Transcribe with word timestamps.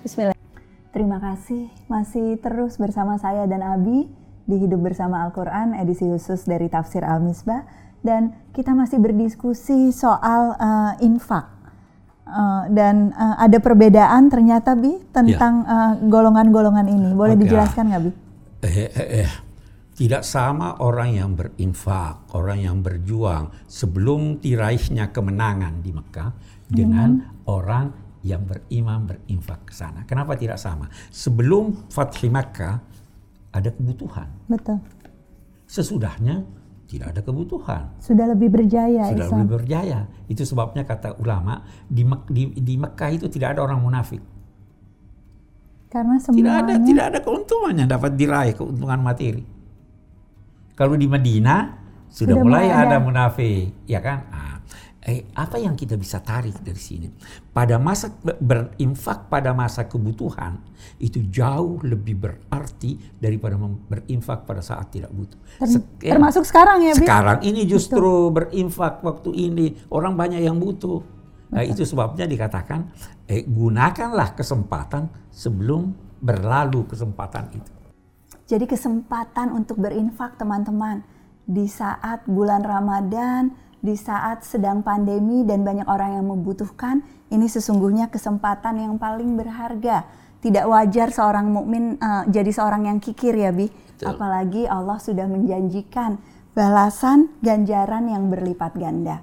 Bismillah. 0.00 0.32
Terima 0.96 1.20
kasih 1.20 1.68
masih 1.86 2.40
terus 2.40 2.80
bersama 2.80 3.20
saya 3.20 3.44
dan 3.44 3.60
Abi 3.60 4.08
di 4.48 4.56
Hidup 4.56 4.80
Bersama 4.80 5.28
Al-Quran 5.28 5.76
edisi 5.76 6.08
khusus 6.08 6.48
dari 6.48 6.72
Tafsir 6.72 7.04
Al-Misbah 7.04 7.68
dan 8.00 8.32
kita 8.56 8.72
masih 8.72 8.96
berdiskusi 8.96 9.92
soal 9.92 10.56
uh, 10.56 10.96
infak. 11.04 11.52
Uh, 12.30 12.64
dan 12.72 13.12
uh, 13.12 13.42
ada 13.42 13.58
perbedaan 13.60 14.30
ternyata 14.30 14.78
Bi 14.78 15.02
tentang 15.10 15.66
ya. 15.66 16.00
golongan-golongan 16.08 16.86
uh, 16.88 16.96
ini. 16.96 17.10
Boleh 17.12 17.36
okay. 17.36 17.42
dijelaskan 17.44 17.84
nggak 17.92 18.02
Bi? 18.02 18.10
Eh, 18.64 18.76
eh, 18.88 19.08
eh. 19.28 19.32
Tidak 20.00 20.24
sama 20.24 20.80
orang 20.80 21.12
yang 21.12 21.36
berinfak, 21.36 22.32
orang 22.32 22.64
yang 22.64 22.80
berjuang 22.80 23.52
sebelum 23.68 24.40
diraihnya 24.40 25.12
kemenangan 25.12 25.84
di 25.84 25.92
Mekah 25.92 26.30
dengan 26.72 27.20
hmm. 27.20 27.52
orang 27.52 28.09
yang 28.20 28.44
beriman 28.44 29.08
berinfak 29.08 29.68
ke 29.68 29.72
sana. 29.72 30.04
Kenapa 30.04 30.36
tidak 30.36 30.60
sama? 30.60 30.92
Sebelum 31.08 31.88
Fathhi 31.88 32.28
Makkah 32.28 32.76
ada 33.50 33.70
kebutuhan. 33.72 34.28
Betul. 34.46 34.78
Sesudahnya 35.64 36.44
tidak 36.90 37.16
ada 37.16 37.20
kebutuhan. 37.22 37.82
Sudah 38.02 38.26
lebih 38.28 38.50
berjaya. 38.50 39.14
Sudah 39.14 39.26
Islam. 39.30 39.38
lebih 39.46 39.52
berjaya. 39.62 40.00
Itu 40.26 40.42
sebabnya 40.42 40.82
kata 40.82 41.16
ulama 41.22 41.62
di, 41.86 42.02
Mek 42.02 42.26
di, 42.26 42.50
di 42.58 42.74
Mekah 42.74 43.10
itu 43.14 43.26
tidak 43.30 43.56
ada 43.56 43.70
orang 43.70 43.78
munafik. 43.78 44.20
Karena 45.90 46.18
semuanya... 46.18 46.42
Tidak 46.42 46.54
ada, 46.58 46.74
tidak 46.82 47.04
ada 47.14 47.18
keuntungan 47.22 47.74
yang 47.74 47.88
dapat 47.90 48.12
diraih 48.14 48.54
keuntungan 48.54 49.00
materi. 49.02 49.42
Kalau 50.74 50.94
di 50.94 51.06
Madinah 51.06 51.60
sudah, 52.10 52.34
sudah 52.34 52.36
mulai, 52.42 52.66
mulai 52.66 52.74
ada, 52.74 52.96
ada 52.96 52.96
munafik, 52.98 53.74
ya 53.86 54.00
kan? 54.02 54.18
Eh, 55.10 55.26
apa 55.34 55.58
yang 55.58 55.74
kita 55.74 55.98
bisa 55.98 56.22
tarik 56.22 56.62
dari 56.62 56.78
sini? 56.78 57.10
Pada 57.50 57.82
masa 57.82 58.14
berinfak 58.22 59.26
pada 59.26 59.50
masa 59.50 59.90
kebutuhan 59.90 60.62
itu 61.02 61.26
jauh 61.26 61.82
lebih 61.82 62.14
berarti 62.14 62.94
daripada 63.18 63.58
berinfak 63.58 64.46
pada 64.46 64.62
saat 64.62 64.94
tidak 64.94 65.10
butuh. 65.10 65.34
Ter 65.58 65.66
ya, 66.06 66.14
termasuk 66.14 66.46
sekarang 66.46 66.86
ya, 66.86 66.94
Bi? 66.94 67.02
Sekarang 67.02 67.42
ini 67.42 67.66
justru 67.66 68.30
Betul. 68.30 68.34
berinfak 68.38 69.02
waktu 69.02 69.30
ini 69.34 69.66
orang 69.90 70.14
banyak 70.14 70.46
yang 70.46 70.62
butuh. 70.62 71.02
Nah, 71.50 71.66
itu 71.66 71.82
sebabnya 71.82 72.30
dikatakan 72.30 72.94
eh, 73.26 73.42
gunakanlah 73.42 74.38
kesempatan 74.38 75.10
sebelum 75.34 75.90
berlalu 76.22 76.86
kesempatan 76.86 77.50
itu. 77.50 77.72
Jadi 78.46 78.62
kesempatan 78.70 79.58
untuk 79.58 79.82
berinfak 79.82 80.38
teman-teman 80.38 81.02
di 81.50 81.66
saat 81.66 82.22
bulan 82.30 82.62
Ramadan 82.62 83.69
di 83.80 83.96
saat 83.96 84.44
sedang 84.44 84.84
pandemi 84.84 85.44
dan 85.44 85.64
banyak 85.64 85.88
orang 85.88 86.20
yang 86.20 86.26
membutuhkan, 86.28 87.00
ini 87.32 87.48
sesungguhnya 87.48 88.12
kesempatan 88.12 88.76
yang 88.76 88.94
paling 89.00 89.36
berharga. 89.40 90.04
Tidak 90.40 90.64
wajar 90.68 91.12
seorang 91.12 91.52
mukmin 91.52 92.00
uh, 92.00 92.24
jadi 92.28 92.48
seorang 92.48 92.88
yang 92.88 92.98
kikir 93.00 93.36
ya, 93.36 93.52
Bi. 93.52 93.68
Betul. 93.68 94.16
Apalagi 94.16 94.64
Allah 94.64 94.96
sudah 94.96 95.28
menjanjikan 95.28 96.16
balasan 96.56 97.28
ganjaran 97.44 98.08
yang 98.08 98.28
berlipat 98.32 98.72
ganda. 98.76 99.20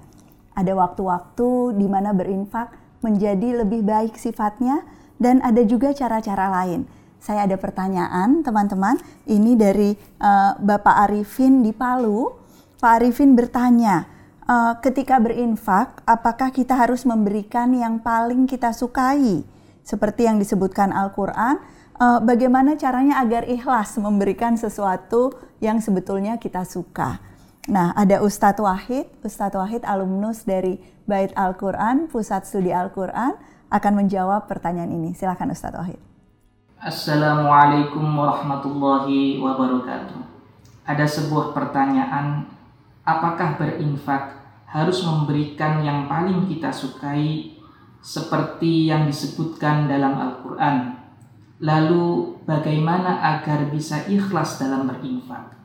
Ada 0.54 0.74
waktu-waktu 0.74 1.78
di 1.78 1.86
mana 1.86 2.14
berinfak 2.14 2.74
menjadi 3.02 3.62
lebih 3.62 3.86
baik 3.86 4.18
sifatnya 4.18 4.82
dan 5.18 5.42
ada 5.42 5.62
juga 5.62 5.94
cara-cara 5.94 6.50
lain. 6.50 6.86
Saya 7.18 7.50
ada 7.50 7.58
pertanyaan, 7.58 8.46
teman-teman. 8.46 8.98
Ini 9.26 9.58
dari 9.58 9.90
uh, 10.22 10.54
Bapak 10.58 11.10
Arifin 11.10 11.66
di 11.66 11.74
Palu. 11.74 12.30
Pak 12.78 13.02
Arifin 13.02 13.34
bertanya, 13.34 14.06
uh, 14.48 14.74
ketika 14.80 15.20
berinfak, 15.20 16.00
apakah 16.08 16.50
kita 16.50 16.74
harus 16.74 17.04
memberikan 17.04 17.70
yang 17.76 18.00
paling 18.00 18.48
kita 18.48 18.72
sukai? 18.72 19.44
Seperti 19.84 20.28
yang 20.28 20.40
disebutkan 20.40 20.92
Al-Quran, 20.92 21.60
uh, 22.00 22.18
bagaimana 22.24 22.74
caranya 22.80 23.20
agar 23.20 23.44
ikhlas 23.44 23.96
memberikan 24.00 24.56
sesuatu 24.56 25.36
yang 25.60 25.78
sebetulnya 25.84 26.40
kita 26.40 26.64
suka? 26.64 27.20
Nah, 27.68 27.92
ada 27.92 28.24
Ustadz 28.24 28.64
Wahid, 28.64 29.12
Ustadz 29.20 29.60
Wahid 29.60 29.84
alumnus 29.84 30.48
dari 30.48 30.80
Bait 31.04 31.32
Al-Quran, 31.36 32.08
Pusat 32.08 32.48
Studi 32.48 32.72
Al-Quran, 32.72 33.36
akan 33.68 33.92
menjawab 33.92 34.48
pertanyaan 34.48 34.88
ini. 34.88 35.12
Silakan 35.12 35.52
Ustadz 35.52 35.76
Wahid. 35.76 36.00
Assalamualaikum 36.80 38.04
warahmatullahi 38.06 39.36
wabarakatuh. 39.36 40.20
Ada 40.88 41.04
sebuah 41.04 41.52
pertanyaan, 41.52 42.48
apakah 43.04 43.60
berinfak 43.60 44.37
harus 44.68 45.00
memberikan 45.08 45.80
yang 45.80 46.04
paling 46.04 46.44
kita 46.44 46.68
sukai 46.68 47.56
seperti 48.04 48.92
yang 48.92 49.08
disebutkan 49.08 49.88
dalam 49.88 50.12
Al-Quran. 50.14 50.92
Lalu 51.58 52.38
bagaimana 52.44 53.18
agar 53.18 53.72
bisa 53.72 54.04
ikhlas 54.06 54.60
dalam 54.60 54.86
berinfak? 54.86 55.56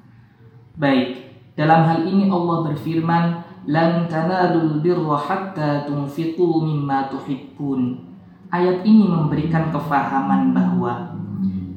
Baik, 0.79 1.35
dalam 1.53 1.85
hal 1.85 1.99
ini 2.09 2.31
Allah 2.31 2.65
berfirman, 2.71 3.25
"Lan 3.69 4.09
tanalul 4.09 4.81
birra 4.81 5.19
hatta 5.19 5.85
tunfiqu 5.85 6.63
mimma 6.65 7.13
tuhibbun." 7.13 8.09
Ayat 8.49 8.81
ini 8.87 9.05
memberikan 9.05 9.69
kefahaman 9.69 10.53
bahwa 10.55 11.13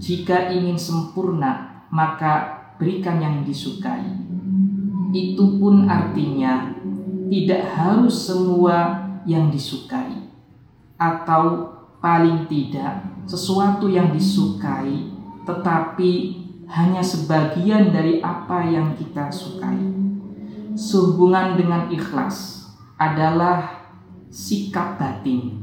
jika 0.01 0.49
ingin 0.53 0.77
sempurna, 0.77 1.85
maka 1.93 2.65
berikan 2.77 3.21
yang 3.21 3.45
disukai. 3.45 4.05
Itu 5.13 5.57
pun 5.57 5.89
artinya 5.89 6.76
tidak 7.27 7.63
harus 7.75 8.31
semua 8.31 9.07
yang 9.27 9.51
disukai 9.51 10.31
atau 10.97 11.75
paling 11.99 12.47
tidak 12.47 13.03
sesuatu 13.27 13.91
yang 13.91 14.15
disukai 14.15 15.11
tetapi 15.47 16.43
hanya 16.67 16.99
sebagian 16.99 17.95
dari 17.95 18.19
apa 18.19 18.67
yang 18.67 18.99
kita 18.99 19.31
sukai. 19.31 19.79
Sehubungan 20.75 21.55
dengan 21.57 21.89
ikhlas 21.89 22.69
adalah 22.99 23.87
sikap 24.29 24.99
batin. 24.99 25.63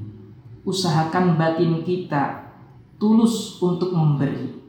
Usahakan 0.63 1.35
batin 1.35 1.83
kita 1.83 2.55
tulus 2.95 3.59
untuk 3.59 3.91
memberi, 3.91 4.63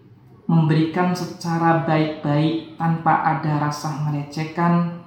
memberikan 0.50 1.14
secara 1.14 1.86
baik-baik 1.86 2.74
tanpa 2.74 3.22
ada 3.22 3.62
rasa 3.62 4.02
melecehkan 4.02 5.06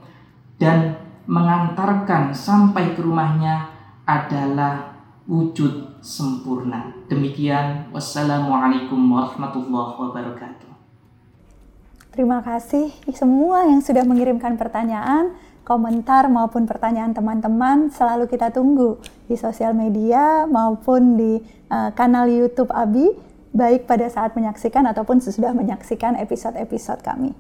dan 0.56 1.07
mengantarkan 1.28 2.32
sampai 2.32 2.96
ke 2.96 3.04
rumahnya 3.04 3.68
adalah 4.08 4.96
wujud 5.28 6.00
sempurna. 6.00 6.96
Demikian, 7.12 7.92
wassalamualaikum 7.92 8.98
warahmatullahi 9.12 9.94
wabarakatuh. 10.00 10.72
Terima 12.16 12.42
kasih 12.42 12.90
semua 13.14 13.68
yang 13.68 13.84
sudah 13.84 14.02
mengirimkan 14.08 14.58
pertanyaan, 14.58 15.36
komentar 15.68 16.32
maupun 16.32 16.64
pertanyaan 16.66 17.12
teman-teman 17.12 17.92
selalu 17.92 18.26
kita 18.32 18.50
tunggu 18.50 18.98
di 19.28 19.36
sosial 19.36 19.76
media 19.76 20.48
maupun 20.48 21.20
di 21.20 21.44
uh, 21.70 21.92
kanal 21.94 22.26
YouTube 22.26 22.72
Abi, 22.72 23.12
baik 23.52 23.86
pada 23.86 24.08
saat 24.08 24.34
menyaksikan 24.34 24.88
ataupun 24.88 25.20
sesudah 25.20 25.52
menyaksikan 25.52 26.16
episode-episode 26.18 27.04
kami. 27.04 27.36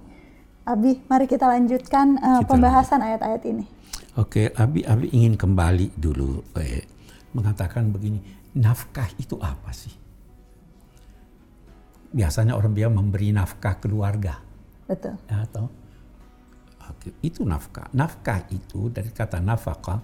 Abi, 0.67 0.99
mari 1.07 1.25
kita 1.31 1.47
lanjutkan 1.47 2.19
uh, 2.19 2.43
kita 2.43 2.51
pembahasan 2.51 2.99
ayat-ayat 2.99 3.47
ini. 3.47 3.76
Oke, 4.17 4.50
Abi 4.50 4.81
Abi 4.81 5.13
ingin 5.13 5.38
kembali 5.38 5.94
dulu 5.94 6.41
eh, 6.57 6.81
mengatakan 7.38 7.94
begini, 7.94 8.17
nafkah 8.57 9.13
itu 9.22 9.38
apa 9.38 9.69
sih? 9.69 9.94
Biasanya 12.09 12.57
orang 12.57 12.74
bilang 12.74 12.97
memberi 12.97 13.30
nafkah 13.30 13.77
keluarga. 13.77 14.41
Betul. 14.89 15.21
Ya, 15.30 15.45
atau 15.45 15.69
Oke, 16.88 17.13
itu 17.19 17.44
nafkah. 17.44 17.91
Nafkah 17.91 18.47
itu 18.47 18.88
dari 18.88 19.12
kata 19.12 19.44
nafkah 19.44 20.00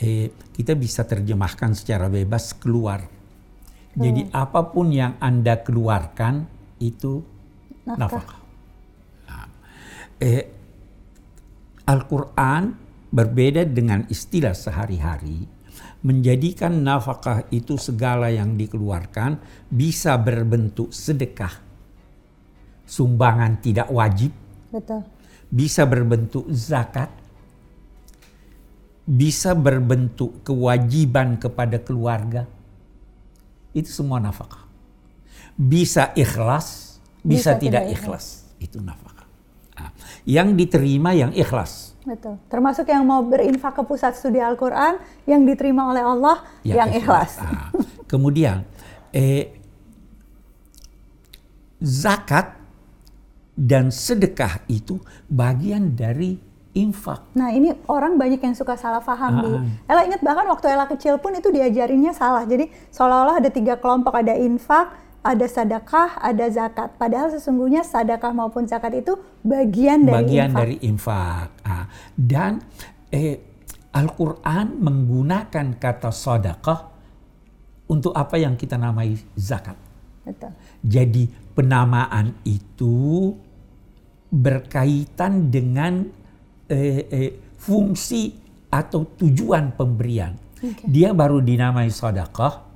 eh, 0.00 0.32
kita 0.50 0.72
bisa 0.74 1.04
terjemahkan 1.04 1.76
secara 1.76 2.08
bebas 2.08 2.56
keluar. 2.56 3.04
Hmm. 3.04 4.00
Jadi 4.00 4.22
apa 4.32 4.72
pun 4.72 4.88
yang 4.90 5.20
Anda 5.20 5.60
keluarkan 5.60 6.48
itu 6.80 7.20
nafkah. 7.84 8.00
nafkah. 8.00 8.40
Nah, 9.28 9.46
eh, 10.18 10.44
Al-Quran 11.84 12.62
berbeda 13.12 13.68
dengan 13.68 14.08
istilah 14.08 14.56
sehari-hari, 14.56 15.44
menjadikan 16.02 16.82
nafkah 16.82 17.46
itu 17.52 17.76
segala 17.76 18.32
yang 18.32 18.56
dikeluarkan 18.56 19.38
bisa 19.68 20.16
berbentuk 20.16 20.90
sedekah, 20.90 21.52
sumbangan 22.88 23.60
tidak 23.60 23.92
wajib, 23.92 24.32
Betul. 24.72 25.04
bisa 25.52 25.84
berbentuk 25.84 26.48
zakat, 26.50 27.12
bisa 29.04 29.52
berbentuk 29.52 30.40
kewajiban 30.42 31.36
kepada 31.36 31.78
keluarga. 31.78 32.48
Itu 33.76 33.88
semua 33.88 34.20
nafkah. 34.20 34.68
Bisa 35.52 36.16
ikhlas, 36.16 36.98
bisa, 37.20 37.56
bisa 37.56 37.60
tidak 37.60 37.84
ikhlas. 37.92 38.48
ikhlas. 38.48 38.60
Itu 38.60 38.78
nafkah. 38.80 39.21
Nah, 39.72 39.90
yang 40.28 40.52
diterima 40.52 41.16
yang 41.16 41.32
ikhlas 41.32 41.92
Betul. 42.02 42.34
Termasuk 42.50 42.90
yang 42.90 43.06
mau 43.06 43.22
berinfak 43.22 43.78
ke 43.78 43.82
pusat 43.86 44.18
studi 44.18 44.42
Al-Quran 44.42 44.98
yang 45.22 45.46
diterima 45.46 45.94
oleh 45.94 46.02
Allah 46.02 46.42
ya, 46.66 46.82
yang 46.82 46.90
ikhlas. 46.90 47.38
ikhlas. 47.38 47.46
Nah, 47.46 47.70
kemudian 48.10 48.66
eh, 49.14 49.54
zakat 51.78 52.58
dan 53.54 53.94
sedekah 53.94 54.66
itu 54.66 54.98
bagian 55.30 55.94
dari 55.94 56.40
infak. 56.72 57.36
Nah 57.36 57.52
ini 57.52 57.76
orang 57.84 58.16
banyak 58.16 58.40
yang 58.40 58.56
suka 58.56 58.80
salah 58.80 59.04
paham 59.04 59.32
di. 59.44 59.50
Ah. 59.52 59.62
Ella 59.92 60.02
ingat 60.08 60.24
bahkan 60.24 60.48
waktu 60.48 60.72
Ella 60.72 60.88
kecil 60.88 61.20
pun 61.20 61.36
itu 61.36 61.52
diajarinnya 61.52 62.16
salah. 62.16 62.48
Jadi 62.48 62.72
seolah-olah 62.90 63.44
ada 63.44 63.50
tiga 63.52 63.76
kelompok, 63.76 64.16
ada 64.16 64.32
infak, 64.34 64.90
ada 65.22 65.46
sedekah, 65.46 66.18
ada 66.18 66.50
zakat. 66.50 66.98
Padahal 66.98 67.30
sesungguhnya 67.30 67.86
sedekah 67.86 68.34
maupun 68.34 68.66
zakat 68.66 68.98
itu 68.98 69.14
bagian 69.46 70.02
dari 70.02 70.18
bagian 70.18 70.50
infak. 70.50 70.60
dari 70.60 70.76
infak. 70.82 71.48
Ah, 71.62 71.86
dan 72.18 72.58
eh, 73.14 73.38
Al-Quran 73.94 74.82
menggunakan 74.82 75.78
kata 75.78 76.10
sedekah 76.10 76.90
untuk 77.86 78.10
apa 78.18 78.34
yang 78.34 78.58
kita 78.58 78.74
namai 78.74 79.14
zakat. 79.38 79.78
Betul. 80.26 80.50
Jadi 80.82 81.30
penamaan 81.54 82.34
itu 82.42 83.30
berkaitan 84.26 85.54
dengan 85.54 86.02
eh, 86.66 87.06
eh, 87.06 87.30
fungsi 87.54 88.34
atau 88.74 89.06
tujuan 89.06 89.70
pemberian. 89.78 90.34
Oke. 90.58 90.88
Dia 90.90 91.14
baru 91.14 91.38
dinamai 91.38 91.92
sedekah 91.92 92.71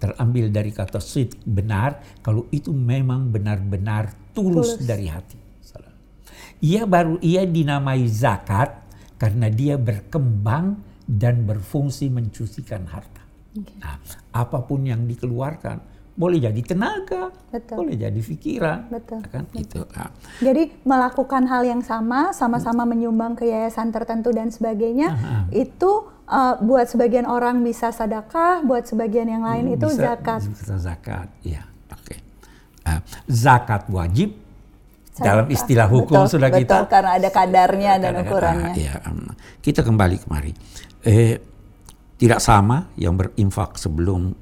terambil 0.00 0.48
dari 0.48 0.72
kata 0.72 0.98
sid 0.98 1.36
benar 1.44 2.00
kalau 2.24 2.48
itu 2.48 2.72
memang 2.72 3.28
benar-benar 3.28 4.32
tulus, 4.32 4.80
Tulus. 4.80 4.88
dari 4.88 5.06
hati. 5.06 5.38
Ia 6.60 6.84
baru 6.84 7.16
ia 7.24 7.48
dinamai 7.48 8.04
zakat 8.04 8.84
karena 9.16 9.48
dia 9.48 9.80
berkembang 9.80 10.76
dan 11.08 11.48
berfungsi 11.48 12.12
mencucikan 12.12 12.84
harta. 12.84 13.24
Oke. 13.56 13.72
Nah, 13.80 13.96
apa 14.30 14.58
pun 14.62 14.84
yang 14.84 15.08
dikeluarkan 15.08 15.80
boleh 16.20 16.36
jadi 16.36 16.60
tenaga, 16.60 17.32
Betul. 17.48 17.76
boleh 17.80 17.96
jadi 17.96 18.20
pikiran, 18.20 18.92
Betul, 18.92 19.24
kan 19.32 19.48
itu. 19.56 19.80
Nah, 19.88 20.12
Jadi 20.44 20.68
melakukan 20.84 21.48
hal 21.48 21.64
yang 21.64 21.80
sama, 21.80 22.36
sama-sama 22.36 22.84
menyumbang 22.84 23.40
ke 23.40 23.48
yayasan 23.48 23.88
tertentu 23.88 24.28
dan 24.28 24.52
sebagainya, 24.52 25.08
Ah, 25.16 25.44
itu 25.48 26.12
uh, 26.30 26.54
buat 26.62 26.86
sebagian 26.86 27.26
orang 27.26 27.60
bisa 27.60 27.90
sedekah, 27.90 28.62
buat 28.62 28.86
sebagian 28.86 29.26
yang 29.26 29.42
lain 29.42 29.74
itu 29.74 29.82
Hmm, 29.82 29.92
bisa- 29.92 30.06
zakat. 30.14 30.40
Bisa 30.46 30.76
zakat, 30.78 31.28
ya. 31.42 31.62
Oke. 31.90 32.16
Ah, 32.82 33.02
zakat 33.26 33.90
wajib 33.90 34.38
dalam 35.12 35.50
istilah 35.50 35.84
hukum 35.84 36.24
Betul, 36.24 36.32
sudah 36.32 36.48
betul, 36.48 36.60
kita 36.64 36.76
karena 36.88 37.10
ada 37.12 37.28
kadarnya 37.28 37.92
dan 37.98 38.12
Kadang-kadang, 38.16 38.56
ukurannya. 38.56 38.72
ya, 38.78 38.94
em, 39.04 39.18
kita 39.60 39.80
kembali 39.82 40.16
kemari. 40.16 40.52
Eh, 41.04 41.36
tidak 42.16 42.40
sama 42.40 42.88
yang 42.96 43.16
berinfak 43.16 43.76
sebelum 43.76 44.32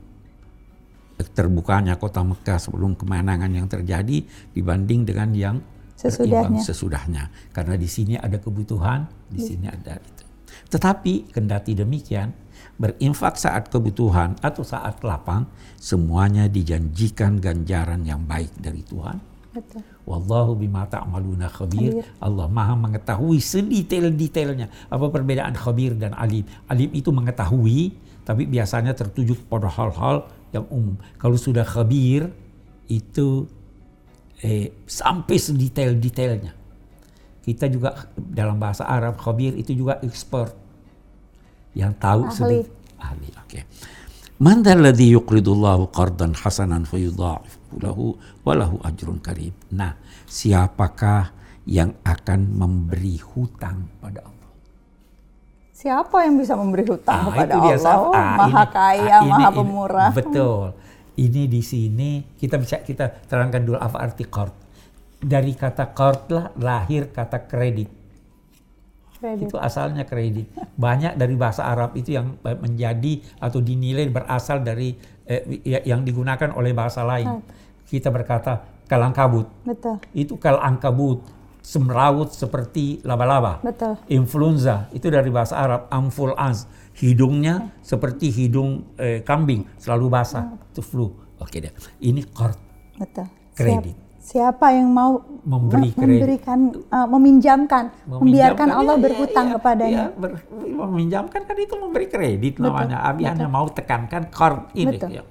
terbukanya 1.35 1.99
kota 1.99 2.23
Mekah 2.23 2.63
sebelum 2.63 2.95
kemenangan 2.95 3.51
yang 3.51 3.67
terjadi 3.67 4.23
dibanding 4.53 5.03
dengan 5.03 5.31
yang 5.35 5.57
Sesudahnya. 5.99 6.63
sesudahnya. 6.63 7.23
Karena 7.51 7.75
di 7.75 7.91
sini 7.91 8.15
ada 8.15 8.39
kebutuhan, 8.39 9.03
di 9.27 9.43
sini 9.43 9.67
ada 9.67 9.99
itu. 9.99 10.25
Tetapi 10.69 11.33
kendati 11.33 11.73
demikian, 11.73 12.33
berinfak 12.77 13.41
saat 13.41 13.73
kebutuhan 13.73 14.37
atau 14.45 14.63
saat 14.63 15.01
lapang, 15.01 15.49
semuanya 15.81 16.47
dijanjikan 16.47 17.41
ganjaran 17.41 18.05
yang 18.05 18.23
baik 18.29 18.53
dari 18.61 18.85
Tuhan. 18.85 19.17
Betul. 19.49 19.81
Wallahu 20.05 20.53
bima 20.61 20.85
ta'maluna 20.85 21.49
khabir. 21.49 22.05
Khabir. 22.05 22.05
Allah 22.21 22.47
Maha 22.47 22.77
mengetahui 22.77 23.41
sedetail-detailnya. 23.41 24.69
Apa 24.93 25.09
perbedaan 25.09 25.57
khabir 25.57 25.97
dan 25.97 26.13
alim? 26.15 26.45
Alim 26.69 26.93
itu 26.93 27.09
mengetahui, 27.11 27.97
tapi 28.29 28.45
biasanya 28.45 28.93
tertuju 28.93 29.35
pada 29.49 29.73
hal-hal 29.73 30.29
yang 30.53 30.69
umum. 30.69 31.01
Kalau 31.17 31.41
sudah 31.41 31.65
khabir, 31.65 32.29
itu 32.89 33.49
eh, 34.45 34.73
sampai 34.85 35.37
sedetail-detailnya. 35.37 36.58
Kita 37.49 37.65
juga 37.65 37.97
dalam 38.13 38.61
bahasa 38.61 38.85
Arab 38.85 39.17
khabir 39.17 39.57
itu 39.57 39.73
juga 39.73 39.97
expert 40.05 40.53
yang 41.73 41.97
tahu 41.97 42.29
Ahli. 42.29 42.61
Ahli, 43.01 43.29
oke. 43.33 43.61
Man 44.37 44.61
dzalladzi 44.61 45.17
yuqridullahu 45.17 45.89
qardan 45.89 46.37
hasanan 46.37 46.85
fayudha'ifu 46.85 47.81
lahu 47.81 48.21
wa 48.45 48.53
lahu 48.53 48.77
ajrun 48.85 49.17
karim. 49.25 49.57
Nah, 49.73 49.97
siapakah 50.29 51.33
yang 51.65 51.97
akan 52.05 52.53
memberi 52.53 53.17
hutang 53.17 53.89
pada 53.97 54.29
Allah? 54.29 54.51
Siapa 55.73 56.27
yang 56.29 56.37
bisa 56.37 56.53
memberi 56.53 56.85
hutang 56.85 57.17
Ah, 57.17 57.25
kepada 57.33 57.53
Allah? 57.65 57.97
Ah, 58.13 58.35
maha 58.37 58.63
ini- 58.67 58.73
kaya, 58.77 59.15
ah, 59.15 59.21
ini- 59.25 59.31
maha 59.33 59.49
ini- 59.49 59.57
pemurah. 59.57 60.11
Betul. 60.13 60.65
Ini 61.17 61.43
di 61.49 61.63
sini 61.65 62.11
kita 62.37 62.61
bisa 62.61 62.79
kita 62.85 63.09
terangkan 63.25 63.65
dulu 63.65 63.79
apa 63.81 64.05
arti 64.05 64.29
qard. 64.29 64.55
Dari 65.19 65.53
kata 65.53 65.91
qard 65.91 66.31
lah 66.31 66.47
lahir 66.55 67.11
kata 67.11 67.43
kredit. 67.45 67.91
Kredit. 69.19 69.51
Itu 69.51 69.59
asalnya 69.59 70.07
kredit. 70.07 70.47
Banyak 70.79 71.19
dari 71.19 71.35
bahasa 71.35 71.67
Arab 71.67 71.99
itu 71.99 72.15
yang 72.15 72.39
menjadi 72.39 73.19
atau 73.37 73.59
dinilai 73.59 74.07
berasal 74.07 74.63
dari 74.63 74.95
eh, 75.27 75.43
ya- 75.61 75.83
yang 75.85 76.07
digunakan 76.07 76.55
oleh 76.55 76.71
bahasa 76.71 77.03
lain. 77.03 77.43
Kita 77.83 78.09
berkata 78.09 78.63
kalangkabut. 78.87 79.67
Betul. 79.67 79.99
Itu 80.15 80.39
kalangkabut, 80.39 81.27
semrawut 81.59 82.31
seperti 82.31 83.03
laba-laba. 83.03 83.59
Betul. 83.59 83.99
Influenza 84.07 84.87
itu 84.95 85.11
dari 85.11 85.29
bahasa 85.29 85.59
Arab 85.59 85.91
amful 85.91 86.39
ans. 86.39 86.71
Hidungnya 86.95 87.75
seperti 87.83 88.31
hidung 88.31 88.95
eh, 88.95 89.27
kambing, 89.27 89.67
selalu 89.77 90.07
basah. 90.09 90.47
Itu 90.71 90.79
flu. 90.79 91.11
Oke 91.39 91.59
deh. 91.59 91.75
Ini 91.99 92.23
qard. 92.31 92.55
Betul. 92.95 93.27
Kredit. 93.53 93.99
Siap- 93.99 94.07
siapa 94.29 94.77
yang 94.77 94.93
mau 94.93 95.25
Memberi 95.49 95.97
memberikan, 95.97 96.69
uh, 96.93 97.09
meminjamkan, 97.09 97.89
membiarkan 98.05 98.21
Meminjamkan, 98.21 98.69
Allah 98.69 98.97
iya, 99.01 99.05
berhutang 99.09 99.47
iya, 99.49 99.55
kepadanya. 99.57 100.05
iya, 100.05 100.07
ber- 100.13 100.45
meminjamkan 100.53 101.41
kan 101.49 101.57
itu 101.57 101.75
memberi 101.81 102.07
kredit 102.13 102.61
namanya. 102.61 103.01
Abi 103.09 103.25
hanya 103.25 103.49
mau 103.49 103.65
tekankan 103.73 104.29
qard 104.29 104.69
ini. 104.77 105.01
Betul, 105.01 105.17
ya. 105.17 105.25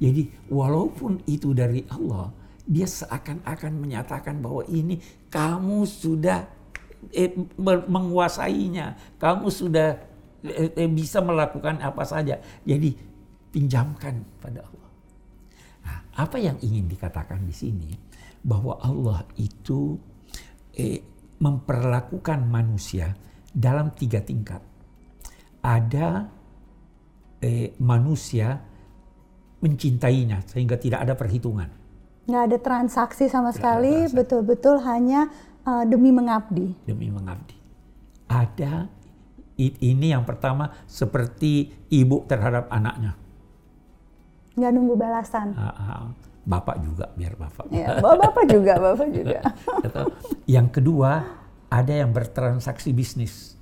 Jadi 0.00 0.22
walaupun 0.48 1.20
itu 1.28 1.52
dari 1.52 1.84
Allah, 1.92 2.32
dia 2.64 2.88
seakan-akan 2.88 3.72
menyatakan 3.76 4.40
bahwa 4.40 4.64
ini 4.72 4.96
kamu 5.28 5.84
sudah 5.84 6.48
eh, 7.12 7.36
menguasainya, 7.84 9.20
kamu 9.20 9.52
sudah 9.52 10.00
eh, 10.40 10.72
eh, 10.72 10.88
bisa 10.88 11.20
melakukan 11.20 11.84
apa 11.84 12.08
saja. 12.08 12.40
Jadi 12.64 12.96
pinjamkan 13.52 14.24
pada 14.40 14.64
Allah. 14.64 14.87
Apa 16.18 16.36
yang 16.42 16.58
ingin 16.58 16.90
dikatakan 16.90 17.46
di 17.46 17.54
sini 17.54 17.90
bahwa 18.42 18.74
Allah 18.82 19.22
itu 19.38 19.94
eh, 20.74 20.98
memperlakukan 21.38 22.42
manusia 22.42 23.14
dalam 23.54 23.94
tiga 23.94 24.18
tingkat. 24.18 24.58
Ada 25.62 26.26
eh, 27.38 27.70
manusia 27.78 28.58
mencintainya 29.62 30.42
sehingga 30.46 30.78
tidak 30.78 31.06
ada 31.06 31.14
perhitungan. 31.14 31.70
Nggak 32.28 32.42
ada 32.52 32.58
transaksi 32.60 33.24
sama 33.26 33.50
sekali, 33.50 34.04
betul-betul 34.12 34.84
hanya 34.84 35.32
uh, 35.64 35.84
demi 35.88 36.12
mengabdi. 36.12 36.76
demi 36.84 37.08
mengabdi. 37.08 37.56
Ada 38.28 38.84
ini 39.58 40.14
yang 40.14 40.22
pertama 40.22 40.70
seperti 40.86 41.72
ibu 41.90 42.22
terhadap 42.28 42.70
anaknya. 42.70 43.16
Nggak 44.58 44.70
nunggu 44.74 44.94
balasan. 44.98 45.54
Ah, 45.54 45.70
ah, 45.70 46.02
Bapak 46.48 46.80
juga 46.80 47.12
biar 47.12 47.36
bapak. 47.36 47.68
Ya, 47.68 48.00
bapak 48.00 48.44
juga, 48.48 48.80
bapak 48.80 49.08
juga. 49.12 49.52
Atau 49.84 50.16
yang 50.56 50.72
kedua 50.72 51.28
ada 51.68 51.92
yang 51.92 52.08
bertransaksi 52.08 52.96
bisnis. 52.96 53.52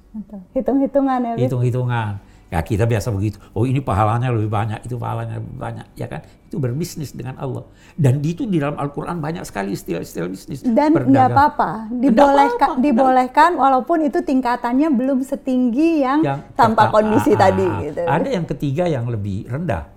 Hitung-hitungan 0.55 1.19
ya, 1.19 1.33
hitung-hitungan. 1.35 2.23
Ya 2.47 2.62
kita 2.62 2.87
biasa 2.87 3.11
begitu. 3.11 3.43
Oh 3.59 3.67
ini 3.67 3.83
pahalanya 3.83 4.31
lebih 4.31 4.47
banyak, 4.47 4.87
itu 4.87 4.95
pahalanya 4.95 5.43
lebih 5.43 5.59
banyak, 5.59 5.87
ya 5.99 6.07
kan? 6.07 6.23
Itu 6.47 6.62
berbisnis 6.62 7.11
dengan 7.11 7.35
Allah. 7.43 7.67
Dan 7.99 8.23
itu 8.23 8.47
di 8.47 8.62
dalam 8.62 8.79
Al-Quran 8.79 9.19
banyak 9.19 9.43
sekali 9.43 9.75
istilah-istilah 9.75 10.31
bisnis. 10.31 10.62
Dan 10.62 10.95
nggak 10.95 11.35
apa-apa, 11.35 11.91
dibolehkan, 11.91 12.79
apa-apa, 12.79 12.85
dibolehkan 12.87 13.50
walaupun 13.59 14.07
itu 14.07 14.23
tingkatannya 14.23 14.95
belum 14.95 15.26
setinggi 15.26 16.07
yang, 16.07 16.23
yang 16.23 16.38
tanpa 16.55 16.95
kondisi 16.95 17.35
ah, 17.35 17.50
tadi. 17.50 17.67
ah, 17.67 17.83
Gitu. 17.83 18.03
Ada 18.07 18.29
yang 18.31 18.47
ketiga 18.47 18.87
yang 18.87 19.11
lebih 19.11 19.50
rendah. 19.50 19.96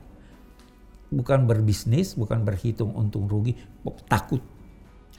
Bukan 1.10 1.50
berbisnis, 1.50 2.14
bukan 2.14 2.46
berhitung 2.46 2.94
untung 2.94 3.26
rugi, 3.26 3.58
takut. 4.06 4.42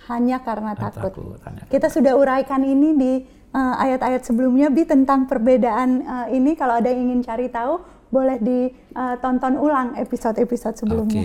Hanya 0.06 0.42
karena 0.42 0.74
takut. 0.78 1.10
takut, 1.10 1.38
hanya 1.46 1.66
Kita 1.66 1.90
sudah 1.90 2.14
uraikan 2.14 2.62
ini 2.62 2.94
di 2.94 3.12
uh, 3.54 3.74
ayat-ayat 3.78 4.22
sebelumnya, 4.22 4.70
Bi, 4.70 4.86
tentang 4.86 5.26
perbedaan 5.26 5.90
uh, 6.02 6.26
ini. 6.30 6.54
Kalau 6.54 6.78
ada 6.78 6.90
yang 6.90 7.10
ingin 7.10 7.20
cari 7.26 7.50
tahu, 7.50 7.82
boleh 8.10 8.38
ditonton 8.42 9.54
ulang 9.58 9.94
episode-episode 9.98 10.74
Oke. 10.74 10.80
sebelumnya. 10.82 11.22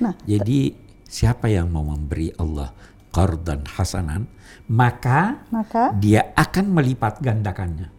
Nah, 0.00 0.16
Jadi 0.24 0.72
siapa 1.04 1.48
yang 1.48 1.68
mau 1.72 1.84
memberi 1.84 2.32
Allah 2.36 2.72
qardan 3.10 3.66
hasanan, 3.66 4.28
maka 4.70 5.44
Maka 5.50 5.92
dia 5.98 6.30
akan 6.36 6.72
melipat 6.72 7.18
gandakannya. 7.20 7.90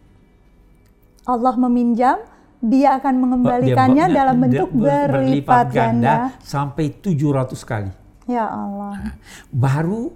Allah 1.22 1.54
meminjam, 1.54 2.18
dia 2.62 3.02
akan 3.02 3.14
mengembalikannya 3.18 4.06
dalam 4.06 4.38
dia 4.38 4.42
bentuk 4.46 4.70
ber- 4.70 5.10
berlipat 5.10 5.66
ganda. 5.74 6.30
sampai 6.38 6.94
700 6.94 7.58
kali. 7.66 7.90
Ya 8.30 8.46
Allah. 8.46 8.94
Nah, 9.02 9.14
baru 9.50 10.14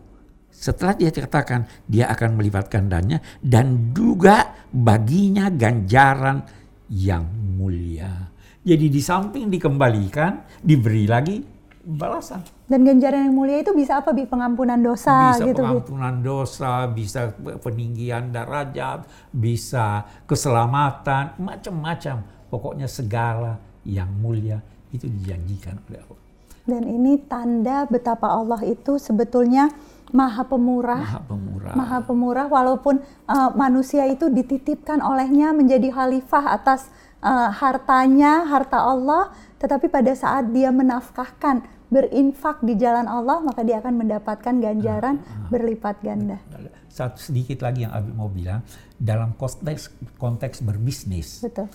setelah 0.55 0.95
dia 0.95 1.11
katakan 1.11 1.67
dia 1.91 2.07
akan 2.07 2.39
melipat 2.39 2.71
gandanya 2.71 3.19
dan 3.43 3.91
juga 3.91 4.55
baginya 4.71 5.51
ganjaran 5.51 6.47
yang 6.87 7.27
mulia. 7.59 8.31
Jadi 8.67 8.87
di 8.91 9.03
samping 9.03 9.51
dikembalikan, 9.51 10.43
diberi 10.63 11.07
lagi 11.07 11.39
balasan. 11.87 12.43
Dan 12.67 12.83
ganjaran 12.83 13.31
yang 13.31 13.35
mulia 13.35 13.63
itu 13.63 13.71
bisa 13.71 14.03
apa? 14.03 14.11
Bi? 14.11 14.27
Pengampunan 14.27 14.79
dosa 14.79 15.35
bisa 15.35 15.45
gitu. 15.47 15.63
Bi? 15.63 15.67
pengampunan 15.71 16.15
dosa, 16.19 16.73
bisa 16.91 17.31
peninggian 17.63 18.35
derajat, 18.35 19.07
bisa 19.31 20.03
keselamatan, 20.27 21.39
macam-macam. 21.39 22.36
Pokoknya 22.47 22.87
segala 22.87 23.59
yang 23.87 24.11
mulia 24.19 24.63
itu 24.95 25.07
dijanjikan 25.07 25.79
oleh 25.91 26.01
Allah. 26.03 26.23
Dan 26.67 26.83
ini 26.83 27.23
tanda 27.31 27.87
betapa 27.87 28.27
Allah 28.27 28.59
itu 28.67 28.99
sebetulnya 28.99 29.71
maha 30.11 30.43
pemurah. 30.43 30.99
Maha 30.99 31.21
pemurah. 31.23 31.75
Maha 31.79 31.99
pemurah 32.03 32.47
walaupun 32.51 32.99
uh, 33.31 33.51
manusia 33.55 34.07
itu 34.11 34.27
dititipkan 34.27 34.99
olehnya 34.99 35.55
menjadi 35.55 35.95
khalifah 35.95 36.59
atas 36.59 36.91
uh, 37.23 37.55
hartanya, 37.55 38.47
harta 38.51 38.83
Allah, 38.83 39.31
tetapi 39.63 39.87
pada 39.87 40.11
saat 40.19 40.51
dia 40.51 40.75
menafkahkan, 40.75 41.63
berinfak 41.87 42.59
di 42.67 42.75
jalan 42.75 43.07
Allah, 43.07 43.39
maka 43.47 43.63
dia 43.63 43.79
akan 43.79 43.95
mendapatkan 44.03 44.55
ganjaran 44.59 45.23
berlipat 45.55 46.03
ganda. 46.03 46.43
Satu 46.91 47.21
sedikit 47.23 47.63
lagi 47.63 47.87
yang 47.87 47.95
Abi 47.95 48.11
mau 48.11 48.27
bilang, 48.27 48.67
dalam 48.99 49.39
konteks 49.39 49.95
konteks 50.19 50.67
berbisnis, 50.67 51.47
Betul. 51.47 51.71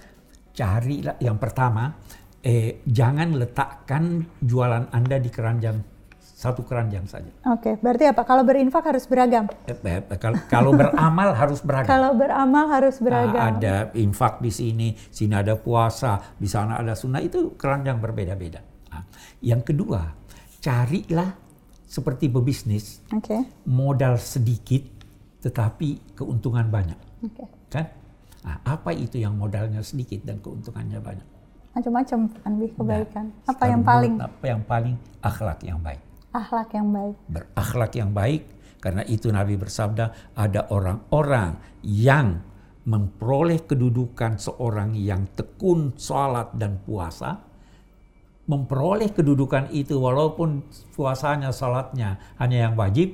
Carilah 0.52 1.16
yang 1.20 1.38
pertama, 1.40 1.96
eh, 2.44 2.82
jangan 2.86 3.36
letakkan 3.36 4.26
jualan 4.42 4.92
Anda 4.92 5.18
di 5.18 5.30
keranjang 5.32 5.78
satu 6.42 6.66
keranjang 6.66 7.06
saja. 7.06 7.30
Oke, 7.54 7.78
berarti 7.78 8.10
apa? 8.10 8.26
Kalau 8.26 8.42
berinfak 8.42 8.82
harus 8.90 9.06
beragam. 9.06 9.46
Eh, 9.70 9.78
eh, 9.78 10.02
kalau, 10.18 10.42
kalau 10.50 10.72
beramal 10.74 11.38
harus 11.38 11.62
beragam. 11.62 11.86
Kalau 11.86 12.12
beramal 12.18 12.66
harus 12.66 12.98
Nah, 12.98 13.06
beragam. 13.06 13.38
ada 13.62 13.76
infak 13.94 14.42
di 14.42 14.50
sini, 14.50 14.98
sini 15.14 15.38
ada 15.38 15.54
puasa, 15.54 16.18
di 16.42 16.50
sana 16.50 16.82
ada 16.82 16.98
sunnah 16.98 17.22
itu 17.22 17.54
keranjang 17.54 18.02
berbeda-beda. 18.02 18.58
Nah, 18.90 19.06
yang 19.46 19.62
kedua, 19.62 20.02
carilah 20.58 21.30
seperti 21.86 22.26
berbisnis 22.26 23.06
Oke. 23.14 23.38
modal 23.70 24.18
sedikit 24.18 24.82
tetapi 25.46 26.18
keuntungan 26.18 26.66
banyak, 26.74 26.98
Oke. 27.22 27.46
kan? 27.70 27.86
Nah, 28.42 28.58
apa 28.66 28.90
itu 28.94 29.22
yang 29.22 29.38
modalnya 29.38 29.86
sedikit 29.86 30.26
dan 30.26 30.42
keuntungannya 30.42 30.98
banyak? 30.98 31.28
Macam-macam 31.72 32.20
kan 32.42 32.52
kebaikan. 32.58 33.26
Nah, 33.32 33.52
apa 33.54 33.64
yang 33.70 33.82
paling 33.86 34.14
Apa 34.20 34.46
yang 34.50 34.62
paling 34.66 34.96
akhlak 35.22 35.60
yang 35.64 35.80
baik? 35.80 36.02
akhlak 36.32 36.70
yang 36.72 36.90
baik? 36.96 37.16
berakhlak 37.28 37.92
yang 37.96 38.12
baik 38.16 38.44
karena 38.82 39.04
itu 39.06 39.28
Nabi 39.30 39.60
bersabda 39.60 40.34
ada 40.34 40.72
orang-orang 40.72 41.60
yang 41.84 42.42
memperoleh 42.88 43.62
kedudukan 43.68 44.42
seorang 44.42 44.98
yang 44.98 45.30
tekun 45.38 45.94
salat 46.00 46.50
dan 46.58 46.82
puasa 46.82 47.38
memperoleh 48.50 49.14
kedudukan 49.14 49.70
itu 49.70 50.02
walaupun 50.02 50.66
puasanya 50.98 51.54
salatnya 51.54 52.18
hanya 52.42 52.72
yang 52.72 52.74
wajib 52.74 53.14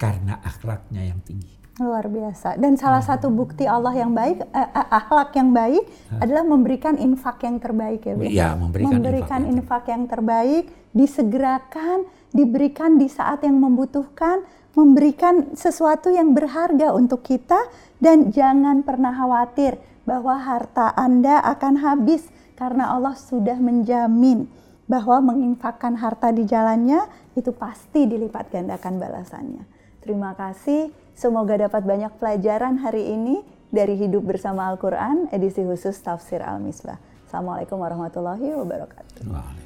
karena 0.00 0.40
akhlaknya 0.40 1.12
yang 1.12 1.20
tinggi 1.26 1.55
Luar 1.76 2.08
biasa. 2.08 2.56
Dan 2.56 2.80
salah 2.80 3.04
satu 3.04 3.28
bukti 3.28 3.68
Allah 3.68 3.92
yang 3.92 4.16
baik, 4.16 4.48
eh, 4.48 4.58
eh, 4.64 4.88
akhlak 4.88 5.36
yang 5.36 5.52
baik 5.52 5.84
adalah 6.24 6.44
memberikan 6.48 6.96
infak 6.96 7.44
yang 7.44 7.60
terbaik 7.60 8.00
ya. 8.00 8.14
Ya, 8.24 8.48
memberikan 8.56 8.88
infak 8.88 8.96
memberikan 8.96 9.40
yang 9.44 9.52
infak 9.60 9.84
yang 9.92 10.04
terbaik, 10.08 10.64
disegerakan, 10.96 11.98
diberikan 12.32 12.96
di 12.96 13.12
saat 13.12 13.44
yang 13.44 13.60
membutuhkan, 13.60 14.40
memberikan 14.72 15.52
sesuatu 15.52 16.08
yang 16.08 16.32
berharga 16.32 16.96
untuk 16.96 17.20
kita 17.20 17.60
dan 18.00 18.32
jangan 18.32 18.80
pernah 18.80 19.12
khawatir 19.12 19.76
bahwa 20.08 20.36
harta 20.36 20.96
Anda 20.96 21.44
akan 21.44 21.80
habis 21.84 22.24
karena 22.56 22.88
Allah 22.92 23.12
sudah 23.20 23.60
menjamin 23.60 24.48
bahwa 24.88 25.34
menginfakkan 25.34 25.98
harta 25.98 26.32
di 26.32 26.46
jalannya 26.46 27.04
itu 27.36 27.52
pasti 27.52 28.08
dilipat 28.08 28.48
gandakan 28.48 28.96
balasannya. 28.96 29.64
Terima 30.00 30.32
kasih. 30.38 31.05
Semoga 31.16 31.56
dapat 31.56 31.80
banyak 31.88 32.20
pelajaran 32.20 32.76
hari 32.84 33.08
ini 33.08 33.40
dari 33.72 33.96
Hidup 33.96 34.28
Bersama 34.28 34.68
Al-Quran, 34.68 35.32
edisi 35.32 35.64
khusus 35.64 35.96
Tafsir 36.04 36.44
Al-Misbah. 36.44 37.00
Assalamualaikum 37.24 37.80
warahmatullahi 37.80 38.52
wabarakatuh. 38.52 39.24
Waalaikumsalam. 39.24 39.65